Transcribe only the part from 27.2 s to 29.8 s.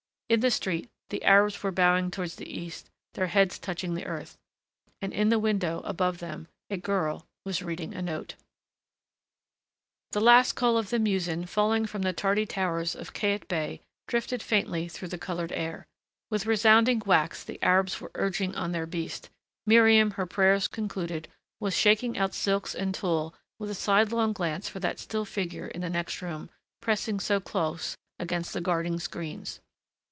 close against the guarding screens.